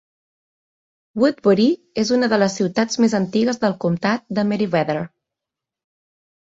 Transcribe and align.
Woodbury 1.23 1.67
és 2.05 2.13
una 2.17 2.31
de 2.33 2.39
les 2.45 2.57
ciutats 2.63 2.99
més 3.05 3.17
antigues 3.21 3.63
del 3.67 3.79
comtat 3.87 4.27
de 4.41 4.49
Meriwether. 4.55 4.99